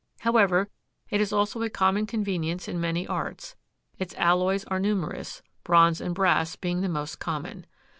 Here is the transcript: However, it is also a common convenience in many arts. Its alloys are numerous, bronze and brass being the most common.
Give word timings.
However, 0.21 0.67
it 1.11 1.21
is 1.21 1.31
also 1.31 1.61
a 1.61 1.69
common 1.69 2.07
convenience 2.07 2.67
in 2.67 2.81
many 2.81 3.05
arts. 3.05 3.55
Its 3.99 4.15
alloys 4.15 4.63
are 4.63 4.79
numerous, 4.79 5.43
bronze 5.63 6.01
and 6.01 6.15
brass 6.15 6.55
being 6.55 6.81
the 6.81 6.89
most 6.89 7.19
common. 7.19 7.67